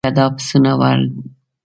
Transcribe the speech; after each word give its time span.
که 0.05 0.09
دا 0.17 0.25
پسونه 0.35 0.71
ور 0.81 0.97
ولې. 1.01 1.21